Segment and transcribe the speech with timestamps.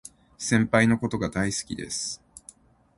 [0.39, 2.19] 先輩のことが大好きです